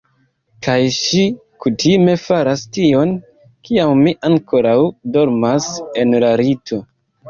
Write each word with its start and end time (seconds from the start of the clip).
Kaj 0.67 0.77
ŝi 0.99 1.21
kutime 1.65 2.17
faras 2.23 2.65
tion, 2.79 3.15
kiam 3.69 4.03
mi 4.09 4.17
ankoraŭ 4.33 4.77
dormas 5.17 5.73
en 6.05 6.23
la 6.29 6.39
lito. 6.49 6.87